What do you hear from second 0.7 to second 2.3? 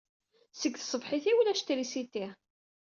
tṣebḥit ay ulac trisiti.